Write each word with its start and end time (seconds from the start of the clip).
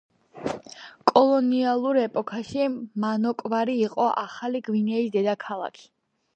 კოლონიალურ 1.11 1.99
ეპოქაში 2.05 2.67
მანოკვარი 3.05 3.79
იყო 3.85 4.11
ახალი 4.25 4.63
გვინეის 4.71 5.17
დედაქალაქი. 5.19 5.91